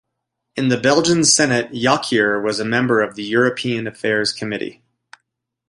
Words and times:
In 0.55 0.69
the 0.69 0.79
Belgian 0.79 1.23
Senate, 1.23 1.71
Jonckheer 1.73 2.43
was 2.43 2.59
a 2.59 2.65
member 2.65 3.01
of 3.03 3.13
the 3.13 3.21
European 3.23 3.85
Affairs 3.85 4.31
Committee. 4.33 4.81